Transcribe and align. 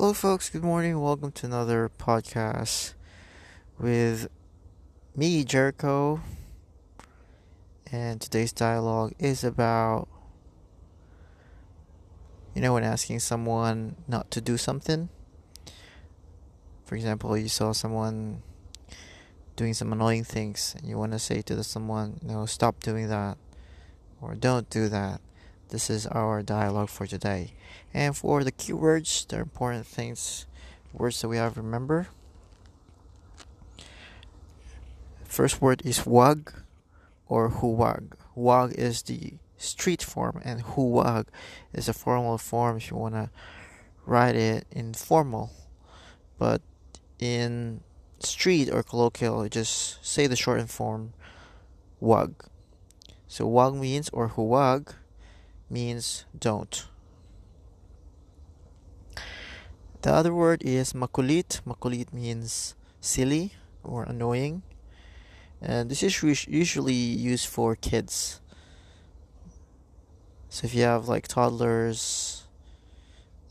Hello, 0.00 0.14
folks. 0.14 0.48
Good 0.48 0.64
morning. 0.64 0.98
Welcome 0.98 1.30
to 1.32 1.44
another 1.44 1.90
podcast 1.98 2.94
with 3.78 4.28
me, 5.14 5.44
Jericho. 5.44 6.22
And 7.92 8.18
today's 8.18 8.50
dialogue 8.50 9.12
is 9.18 9.44
about, 9.44 10.08
you 12.54 12.62
know, 12.62 12.72
when 12.72 12.82
asking 12.82 13.18
someone 13.18 13.96
not 14.08 14.30
to 14.30 14.40
do 14.40 14.56
something. 14.56 15.10
For 16.86 16.94
example, 16.94 17.36
you 17.36 17.50
saw 17.50 17.72
someone 17.72 18.42
doing 19.54 19.74
some 19.74 19.92
annoying 19.92 20.24
things, 20.24 20.74
and 20.78 20.88
you 20.88 20.96
want 20.96 21.12
to 21.12 21.18
say 21.18 21.42
to 21.42 21.54
the 21.54 21.62
someone, 21.62 22.20
"No, 22.22 22.46
stop 22.46 22.80
doing 22.80 23.08
that," 23.08 23.36
or 24.22 24.34
"Don't 24.34 24.70
do 24.70 24.88
that." 24.88 25.20
This 25.70 25.88
is 25.88 26.04
our 26.08 26.42
dialogue 26.42 26.88
for 26.88 27.06
today. 27.06 27.52
And 27.94 28.16
for 28.16 28.42
the 28.42 28.50
keywords, 28.50 29.24
the 29.28 29.38
important 29.38 29.86
things, 29.86 30.46
words 30.92 31.20
that 31.20 31.28
we 31.28 31.36
have 31.36 31.54
to 31.54 31.62
remember. 31.62 32.08
First 35.22 35.62
word 35.62 35.82
is 35.84 36.04
wag 36.04 36.52
or 37.28 37.48
huwag. 37.50 38.14
Wag 38.34 38.72
is 38.72 39.02
the 39.02 39.34
street 39.58 40.02
form, 40.02 40.42
and 40.44 40.64
huwag 40.64 41.26
is 41.72 41.88
a 41.88 41.92
formal 41.92 42.36
form 42.36 42.78
if 42.78 42.90
you 42.90 42.96
want 42.96 43.14
to 43.14 43.30
write 44.04 44.34
it 44.34 44.66
in 44.72 44.92
formal. 44.92 45.52
But 46.36 46.62
in 47.20 47.82
street 48.18 48.68
or 48.72 48.82
colloquial, 48.82 49.48
just 49.48 50.04
say 50.04 50.26
the 50.26 50.34
shortened 50.34 50.70
form 50.70 51.12
wag. 52.00 52.34
So 53.28 53.46
wag 53.46 53.74
means 53.74 54.08
or 54.08 54.30
huwag 54.30 54.94
means 55.70 56.24
don't. 56.38 56.86
The 60.02 60.12
other 60.12 60.34
word 60.34 60.62
is 60.64 60.92
makulit. 60.92 61.60
Makulit 61.66 62.12
means 62.12 62.74
silly 63.00 63.52
or 63.84 64.04
annoying. 64.04 64.62
And 65.60 65.90
this 65.90 66.02
is 66.02 66.22
usually 66.48 66.94
used 66.94 67.46
for 67.46 67.76
kids. 67.76 68.40
So 70.48 70.64
if 70.64 70.74
you 70.74 70.82
have 70.82 71.06
like 71.06 71.28
toddlers 71.28 72.46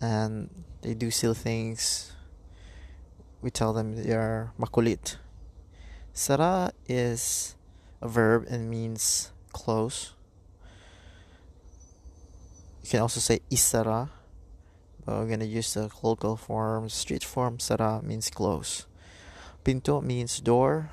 and 0.02 0.50
they 0.82 0.96
do 0.96 1.12
silly 1.12 1.36
things, 1.36 2.14
we 3.42 3.52
tell 3.52 3.72
them 3.72 3.96
they 3.96 4.12
are 4.12 4.52
makulit. 4.60 5.18
Sara 6.14 6.74
is 6.88 7.56
a 8.02 8.08
verb 8.08 8.46
and 8.50 8.70
means 8.70 9.32
close. 9.54 10.14
You 12.84 12.90
can 12.90 13.02
also 13.02 13.20
say 13.20 13.40
isara, 13.52 14.10
but 15.06 15.18
we're 15.18 15.30
gonna 15.30 15.46
use 15.46 15.74
the 15.74 15.90
local 16.02 16.38
form, 16.38 16.90
street 16.90 17.24
form. 17.24 17.60
Sara 17.60 18.02
means 18.02 18.30
close. 18.30 18.88
Pinto 19.64 20.02
means 20.02 20.40
door. 20.40 20.92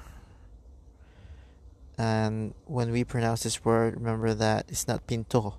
And 1.99 2.55
when 2.67 2.93
we 2.93 3.05
pronounce 3.05 3.43
this 3.45 3.65
word, 3.65 3.95
remember 3.95 4.35
that 4.35 4.67
it's 4.69 4.87
not 4.87 5.07
pinto. 5.07 5.59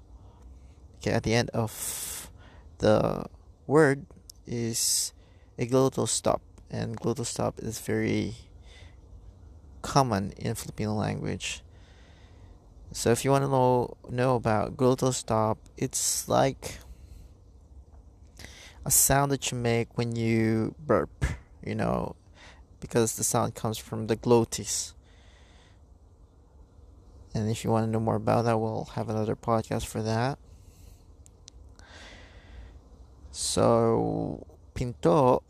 Okay, 0.98 1.12
at 1.12 1.24
the 1.24 1.34
end 1.34 1.50
of 1.52 2.32
the 2.80 3.26
word 3.66 4.06
is 4.46 5.14
a 5.58 5.66
glottal 5.66 6.08
stop, 6.08 6.42
and 6.70 7.00
glottal 7.00 7.26
stop 7.26 7.60
is 7.60 7.80
very 7.80 8.36
common 9.82 10.32
in 10.38 10.54
Filipino 10.54 10.94
language. 10.94 11.64
So 12.98 13.12
if 13.12 13.24
you 13.24 13.30
want 13.30 13.44
to 13.44 13.48
know 13.48 13.96
know 14.10 14.36
about 14.38 14.76
glottal 14.76 15.14
stop, 15.14 15.60
it's 15.78 16.28
like 16.28 16.80
a 18.86 18.90
sound 18.90 19.32
that 19.32 19.52
you 19.52 19.58
make 19.60 20.00
when 20.00 20.16
you 20.16 20.74
burp, 20.80 21.24
you 21.64 21.76
know, 21.76 22.16
because 22.80 23.16
the 23.16 23.24
sound 23.24 23.54
comes 23.54 23.78
from 23.78 24.08
the 24.08 24.16
glottis. 24.16 24.96
And 27.36 27.52
if 27.52 27.64
you 27.64 27.70
want 27.70 27.86
to 27.86 27.92
know 27.92 28.00
more 28.00 28.16
about 28.16 28.46
that, 28.46 28.58
we'll 28.58 28.90
have 28.96 29.10
another 29.10 29.36
podcast 29.36 29.86
for 29.86 30.02
that. 30.02 30.40
So, 33.30 34.48
pinto, 34.74 35.44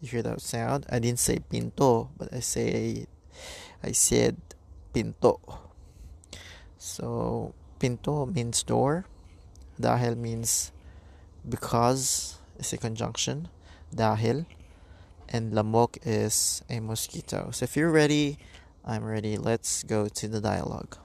you 0.00 0.08
hear 0.08 0.22
that 0.22 0.40
sound? 0.40 0.86
I 0.90 0.98
didn't 0.98 1.20
say 1.20 1.38
pinto, 1.38 2.10
but 2.18 2.34
I 2.34 2.40
say 2.40 3.06
I 3.80 3.92
said 3.92 4.38
pinto. 4.92 5.69
So, 6.80 7.52
pinto 7.76 8.24
means 8.24 8.64
door. 8.64 9.04
Dahil 9.76 10.16
means 10.16 10.72
because 11.44 12.40
is 12.56 12.72
a 12.72 12.80
conjunction. 12.80 13.52
Dahil. 13.92 14.48
And 15.28 15.52
lamok 15.52 16.00
is 16.08 16.64
a 16.72 16.80
mosquito. 16.80 17.52
So 17.52 17.68
if 17.68 17.76
you're 17.76 17.92
ready, 17.92 18.40
I'm 18.82 19.04
ready. 19.04 19.36
Let's 19.36 19.84
go 19.84 20.08
to 20.08 20.24
the 20.26 20.40
dialogue. 20.40 20.96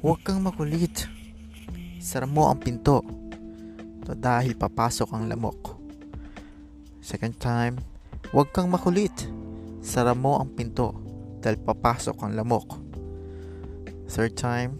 Huwag 0.00 0.22
kang 0.24 0.46
makulit. 0.46 1.10
Sara 1.98 2.24
mo 2.24 2.48
ang 2.48 2.62
pinto. 2.62 3.02
To 4.06 4.14
dahil 4.14 4.54
papasok 4.56 5.10
ang 5.12 5.26
lamok. 5.28 5.76
Second 7.04 7.36
time, 7.36 7.74
huwag 8.30 8.54
kang 8.54 8.70
makulit. 8.70 9.14
Sara 9.82 10.14
mo 10.14 10.38
ang 10.38 10.54
pinto 10.54 10.94
dahil 11.42 11.58
papasok 11.58 12.16
ang 12.22 12.38
lamok. 12.38 12.68
Third 14.06 14.38
time, 14.38 14.78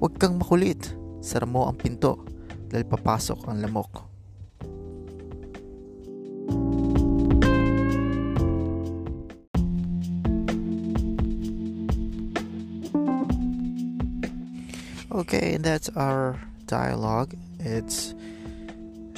huwag 0.00 0.16
kang 0.16 0.40
makulit. 0.40 0.96
Sara 1.20 1.44
mo 1.44 1.68
ang 1.68 1.76
pinto 1.76 2.24
dahil 2.72 2.88
papasok 2.88 3.52
ang 3.52 3.60
lamok. 3.60 3.92
Okay, 15.18 15.58
that's 15.58 15.90
our 15.98 16.38
dialogue. 16.70 17.34
It's 17.58 18.14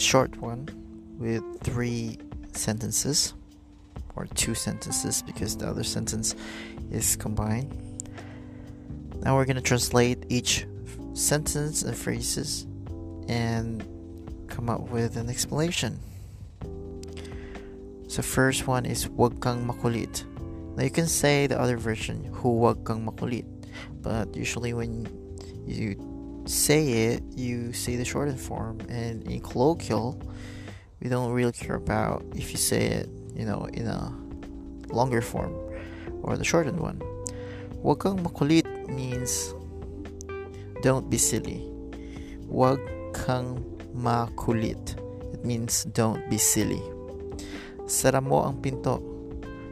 short 0.01 0.41
one 0.41 0.67
with 1.21 1.45
three 1.61 2.17
sentences 2.57 3.35
or 4.17 4.27
two 4.27 4.55
sentences 4.55 5.23
because 5.23 5.57
the 5.57 5.67
other 5.67 5.85
sentence 5.85 6.35
is 6.91 7.17
combined. 7.17 7.71
Now 9.23 9.37
we're 9.37 9.45
going 9.45 9.57
to 9.57 9.63
translate 9.63 10.25
each 10.29 10.67
sentence 11.15 11.83
and 11.83 11.97
phrases 11.97 12.67
and 13.29 13.85
come 14.49 14.69
up 14.69 14.91
with 14.91 15.17
an 15.17 15.29
explanation. 15.29 15.99
So 18.09 18.23
first 18.23 18.67
one 18.67 18.87
is 18.87 19.09
wag 19.09 19.41
kang 19.41 19.67
makulit. 19.67 20.25
Now 20.77 20.83
you 20.83 20.91
can 20.91 21.07
say 21.07 21.47
the 21.47 21.61
other 21.61 21.77
version 21.77 22.31
huwag 22.33 22.85
kang 22.87 23.07
makulit, 23.07 23.45
but 24.03 24.35
usually 24.35 24.73
when 24.73 25.07
you 25.67 26.43
say 26.47 27.13
it, 27.15 27.23
you 27.37 27.73
say 27.73 27.97
the 27.97 28.05
shortened 28.05 28.41
form, 28.41 28.81
and 28.89 29.23
in 29.31 29.41
colloquial, 29.41 30.21
we 31.01 31.09
don't 31.09 31.33
really 31.33 31.53
care 31.53 31.77
about 31.77 32.25
if 32.35 32.53
you 32.53 32.59
say 32.59 32.87
it, 32.87 33.09
you 33.35 33.45
know, 33.45 33.65
in 33.73 33.87
a 33.87 34.13
longer 34.93 35.21
form 35.21 35.55
or 36.23 36.37
the 36.37 36.45
shortened 36.45 36.79
one. 36.79 37.01
Wag 37.83 38.01
kang 38.01 38.19
makulit 38.21 38.69
means 38.89 39.55
don't 40.83 41.09
be 41.09 41.17
silly. 41.17 41.65
Wag 42.45 42.81
kang 43.15 43.65
makulit. 43.97 44.97
It 45.33 45.45
means 45.45 45.85
don't 45.97 46.29
be 46.29 46.37
silly. 46.37 46.83
Sara 47.87 48.21
mo 48.21 48.45
ang 48.45 48.61
pinto. 48.61 49.01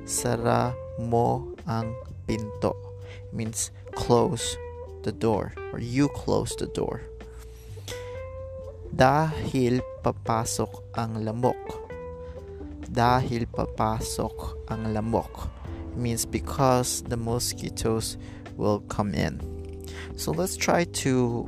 Sara 0.09 0.73
mo 0.99 1.53
ang 1.69 1.93
pinto. 2.27 2.73
It 3.29 3.35
means 3.37 3.71
close 3.93 4.57
the 5.03 5.13
door 5.13 5.53
or 5.73 5.79
you 5.79 6.09
close 6.09 6.57
the 6.57 6.67
door. 6.73 7.05
Dahil 8.99 9.79
papasok 10.03 10.99
ang 10.99 11.23
lamok. 11.23 11.87
Dahil 12.91 13.47
papasok 13.47 14.67
ang 14.75 14.91
lamok. 14.91 15.47
It 15.95 16.03
means 16.03 16.27
because 16.27 17.07
the 17.07 17.15
mosquitoes 17.15 18.19
will 18.59 18.83
come 18.91 19.15
in. 19.15 19.39
So 20.19 20.35
let's 20.35 20.59
try 20.59 20.83
to 21.07 21.47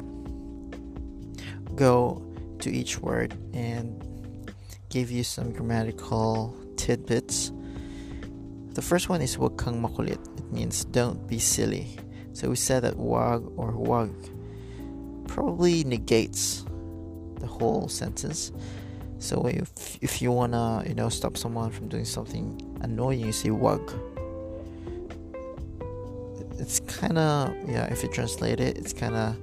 go 1.74 2.22
to 2.62 2.70
each 2.70 3.02
word 3.02 3.34
and 3.50 3.98
give 4.94 5.10
you 5.10 5.26
some 5.26 5.50
grammatical 5.50 6.54
tidbits. 6.78 7.50
The 8.78 8.82
first 8.82 9.10
one 9.10 9.26
is 9.26 9.34
wag 9.34 9.58
kang 9.58 9.82
makulit. 9.82 10.22
It 10.38 10.46
means 10.54 10.86
don't 10.86 11.26
be 11.26 11.42
silly. 11.42 11.98
So 12.30 12.46
we 12.46 12.54
said 12.54 12.86
that 12.86 12.94
wag 12.94 13.42
or 13.58 13.74
wag 13.74 14.14
probably 15.26 15.82
negates 15.82 16.62
the 17.40 17.46
whole 17.46 17.88
sentence. 17.88 18.52
So 19.18 19.46
if 19.46 19.98
if 20.00 20.22
you 20.22 20.32
wanna 20.32 20.84
you 20.86 20.94
know 20.94 21.08
stop 21.08 21.36
someone 21.36 21.70
from 21.70 21.88
doing 21.88 22.04
something 22.04 22.60
annoying, 22.80 23.20
you 23.20 23.32
say 23.32 23.50
wag. 23.50 23.80
It's 26.58 26.80
kind 26.80 27.18
of 27.18 27.54
yeah 27.68 27.86
if 27.86 28.02
you 28.02 28.10
translate 28.10 28.60
it 28.60 28.76
it's 28.76 28.92
kind 28.92 29.14
of 29.14 29.34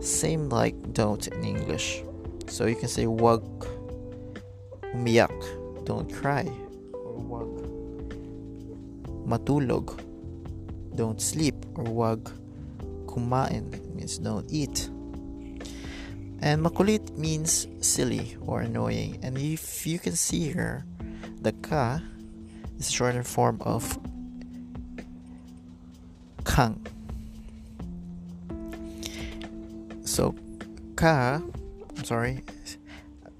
same 0.00 0.48
like 0.48 0.74
don't 0.94 1.26
in 1.26 1.44
english 1.44 2.02
so 2.46 2.66
you 2.66 2.76
can 2.76 2.88
say 2.88 3.06
wag 3.06 3.42
umiyak 4.94 5.34
don't 5.84 6.12
cry 6.12 6.46
or 6.94 7.18
wag 7.28 7.50
matulog 9.26 10.00
don't 10.94 11.20
sleep 11.20 11.54
or 11.74 11.84
wag 11.84 12.30
kumain 13.06 13.68
means 13.94 14.18
don't 14.18 14.50
eat 14.50 14.88
and 16.40 16.64
makulit 16.64 17.16
means 17.16 17.66
silly 17.80 18.36
or 18.40 18.60
annoying. 18.60 19.18
And 19.22 19.38
if 19.38 19.86
you 19.86 19.98
can 19.98 20.16
see 20.16 20.52
here 20.52 20.84
the 21.40 21.52
ka 21.52 22.00
is 22.78 22.88
a 22.88 22.92
shortened 22.92 23.26
form 23.26 23.58
of 23.62 23.98
kang. 26.44 26.84
So 30.04 30.34
ka 30.96 31.42
i'm 31.96 32.04
sorry 32.04 32.42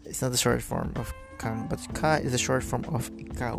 it's 0.04 0.22
not 0.22 0.30
the 0.30 0.38
short 0.38 0.62
form 0.62 0.92
of 0.94 1.12
kang 1.38 1.66
but 1.68 1.80
ka 1.94 2.14
is 2.22 2.32
the 2.32 2.38
short 2.38 2.62
form 2.62 2.84
of 2.86 3.10
ikaw 3.18 3.58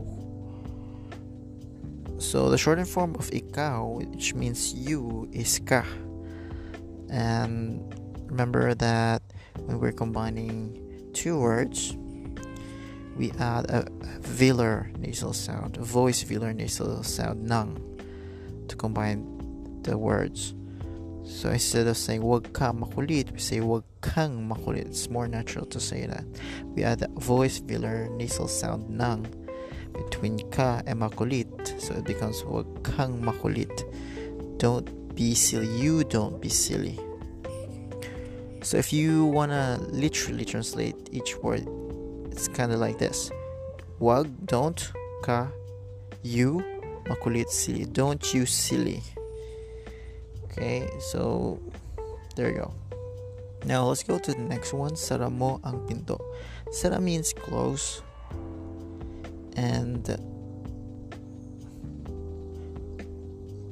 so 2.19 2.49
the 2.49 2.57
shortened 2.57 2.89
form 2.89 3.15
of 3.15 3.31
ikaw, 3.31 3.95
which 4.11 4.35
means 4.35 4.73
you, 4.73 5.27
is 5.31 5.57
ka. 5.63 5.85
And 7.09 7.79
remember 8.29 8.73
that 8.75 9.21
when 9.65 9.79
we're 9.79 9.91
combining 9.91 11.11
two 11.13 11.39
words, 11.39 11.97
we 13.17 13.31
add 13.31 13.69
a 13.69 13.83
velar 14.21 14.95
nasal 14.97 15.33
sound, 15.33 15.77
a 15.77 15.83
voice 15.83 16.23
velar 16.23 16.55
nasal 16.55 17.03
sound, 17.03 17.43
nang, 17.43 17.75
to 18.67 18.75
combine 18.75 19.25
the 19.83 19.97
words. 19.97 20.53
So 21.25 21.49
instead 21.49 21.87
of 21.87 21.97
saying 21.97 22.23
wag 22.23 22.53
ka 22.53 22.71
makulit, 22.71 23.31
we 23.31 23.39
say 23.39 23.59
wag 23.59 23.83
kang 24.01 24.49
makulit. 24.49 24.87
It's 24.87 25.09
more 25.09 25.27
natural 25.27 25.65
to 25.67 25.79
say 25.79 26.05
that. 26.05 26.25
We 26.75 26.83
add 26.83 27.03
a 27.03 27.07
voice 27.19 27.59
velar 27.59 28.09
nasal 28.15 28.47
sound 28.47 28.89
nang 28.89 29.27
between 29.93 30.39
ka 30.49 30.81
and 30.85 31.01
makulit. 31.01 31.49
So 31.81 31.93
it 31.95 32.05
becomes 32.05 32.43
wag 32.45 32.65
kang 32.83 33.21
makulit. 33.21 33.83
Don't 34.57 35.13
be 35.13 35.35
silly. 35.35 35.67
You 35.67 36.03
don't 36.03 36.41
be 36.41 36.49
silly. 36.49 36.97
So 38.69 38.77
if 38.77 38.93
you 38.93 39.25
wanna 39.25 39.79
literally 39.89 40.45
translate 40.45 41.09
each 41.11 41.35
word, 41.37 41.67
it's 42.29 42.47
kind 42.47 42.71
of 42.71 42.79
like 42.79 42.99
this: 42.99 43.31
wag, 43.97 44.29
don't, 44.45 44.77
ka, 45.23 45.47
you, 46.21 46.61
makulit, 47.05 47.49
silly. 47.49 47.85
Don't 47.85 48.21
you 48.31 48.45
silly. 48.45 49.01
Okay, 50.43 50.87
so 50.99 51.57
there 52.35 52.51
you 52.51 52.57
go. 52.61 52.71
Now 53.65 53.89
let's 53.89 54.03
go 54.03 54.19
to 54.19 54.33
the 54.33 54.45
next 54.45 54.71
one. 54.71 54.95
Sara 54.95 55.31
mo 55.31 55.59
ang 55.65 55.89
pinto. 55.89 56.21
Sara 56.69 57.01
means 57.01 57.33
close 57.33 58.03
and 59.57 60.05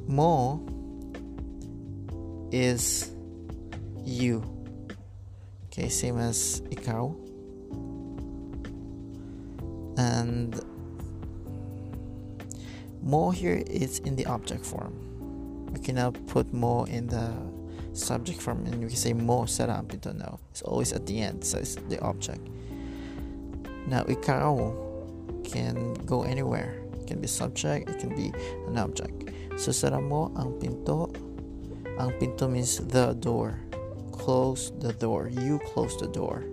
mo 0.10 0.58
is 2.50 3.14
you 4.02 4.57
okay 5.78 5.90
same 5.90 6.18
as 6.18 6.66
ikaw 6.74 7.14
and 10.02 10.58
mo 13.06 13.30
here 13.30 13.62
is 13.70 14.00
in 14.00 14.16
the 14.18 14.26
object 14.26 14.66
form 14.66 14.98
we 15.70 15.78
cannot 15.78 16.18
put 16.26 16.50
mo 16.50 16.84
in 16.90 17.06
the 17.06 17.30
subject 17.94 18.42
form 18.42 18.66
and 18.66 18.82
we 18.82 18.90
can 18.90 18.98
say 18.98 19.14
mo 19.14 19.46
sarap 19.46 19.94
ito 19.94 20.10
no 20.18 20.42
it's 20.50 20.66
always 20.66 20.90
at 20.90 21.06
the 21.06 21.22
end 21.22 21.46
so 21.46 21.62
it's 21.62 21.78
the 21.94 22.02
object 22.02 22.42
now 23.86 24.02
ikaw 24.10 24.74
can 25.48 25.94
go 26.06 26.24
anywhere. 26.24 26.76
It 27.00 27.08
can 27.08 27.22
be 27.22 27.28
subject, 27.28 27.90
it 27.90 28.00
can 28.00 28.16
be 28.16 28.34
an 28.68 28.78
object. 28.78 29.32
So 29.56 29.72
sara 29.72 30.02
mo 30.02 30.32
ang 30.36 30.60
pinto. 30.60 31.10
Ang 31.98 32.14
pinto 32.20 32.48
means 32.52 32.78
the 32.92 33.16
door. 33.18 33.58
Close 34.18 34.72
the 34.80 34.94
door. 34.94 35.30
You 35.30 35.60
close 35.72 35.96
the 35.98 36.08
door. 36.08 36.44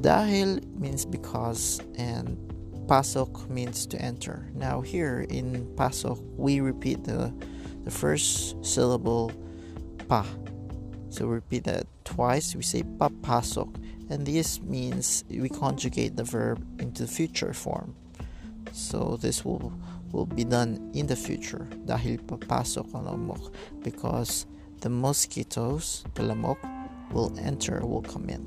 Dahil 0.00 0.60
means 0.76 1.04
because 1.04 1.80
and 1.96 2.36
pasok 2.84 3.48
means 3.48 3.86
to 3.88 3.96
enter. 4.00 4.48
Now 4.54 4.80
here 4.80 5.24
in 5.28 5.64
pasok 5.76 6.20
we 6.36 6.60
repeat 6.60 7.04
the 7.04 7.32
the 7.84 7.90
first 7.90 8.56
syllable 8.64 9.32
pa. 10.08 10.26
So 11.08 11.28
we 11.28 11.40
repeat 11.40 11.64
that 11.64 11.86
twice. 12.04 12.54
We 12.54 12.62
say 12.62 12.82
papasok 12.82 13.72
and 14.10 14.26
this 14.26 14.60
means 14.60 15.24
we 15.30 15.48
conjugate 15.48 16.16
the 16.16 16.24
verb 16.24 16.60
into 16.80 17.04
the 17.04 17.08
future 17.08 17.54
form. 17.54 17.96
So 18.72 19.16
this 19.20 19.44
will 19.44 19.72
will 20.12 20.26
be 20.26 20.44
done 20.44 20.90
in 20.94 21.06
the 21.08 21.16
future 21.16 21.66
dahil 21.88 22.22
papasok 22.22 22.86
ang 22.94 23.10
lamok 23.10 23.50
because 23.82 24.46
the 24.84 24.90
mosquitoes, 24.90 26.04
the 26.12 26.22
lamok, 26.22 26.60
will 27.10 27.32
enter, 27.40 27.80
will 27.86 28.02
come 28.02 28.28
in. 28.28 28.44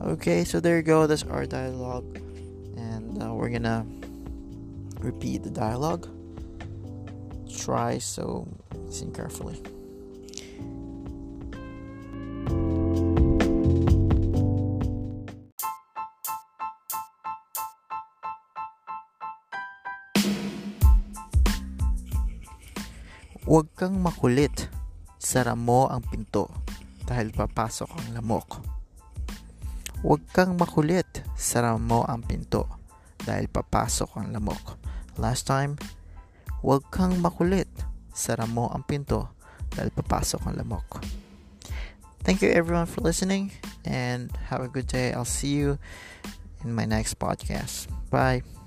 Okay, 0.00 0.44
so 0.44 0.60
there 0.60 0.76
you 0.76 0.82
go. 0.82 1.06
That's 1.06 1.24
our 1.24 1.44
dialogue, 1.44 2.16
and 2.80 3.22
uh, 3.22 3.34
we're 3.34 3.52
gonna 3.52 3.84
repeat 5.00 5.42
the 5.44 5.50
dialogue. 5.52 6.08
Try 7.52 7.98
so 7.98 8.48
listen 8.88 9.12
carefully. 9.12 9.60
Huwag 23.44 23.68
kang 23.76 24.00
makulit. 24.00 24.79
Sara 25.20 25.52
mo 25.52 25.84
ang 25.84 26.00
pinto 26.00 26.48
dahil 27.04 27.28
papasok 27.28 27.90
ang 27.92 28.08
lamok. 28.16 28.64
Huwag 30.00 30.24
kang 30.32 30.56
makulit. 30.56 31.20
Sara 31.36 31.76
mo 31.76 32.08
ang 32.08 32.24
pinto 32.24 32.64
dahil 33.20 33.52
papasok 33.52 34.16
ang 34.16 34.32
lamok. 34.32 34.80
Last 35.20 35.44
time, 35.44 35.76
huwag 36.64 36.88
kang 36.88 37.20
makulit. 37.20 37.68
Sara 38.16 38.48
mo 38.48 38.72
ang 38.72 38.80
pinto 38.80 39.36
dahil 39.76 39.92
papasok 39.92 40.40
ang 40.48 40.56
lamok. 40.56 41.04
Thank 42.24 42.40
you 42.40 42.48
everyone 42.48 42.88
for 42.88 43.04
listening 43.04 43.52
and 43.84 44.32
have 44.48 44.64
a 44.64 44.72
good 44.72 44.88
day. 44.88 45.12
I'll 45.12 45.28
see 45.28 45.52
you 45.52 45.76
in 46.64 46.72
my 46.72 46.88
next 46.88 47.20
podcast. 47.20 47.92
Bye. 48.08 48.59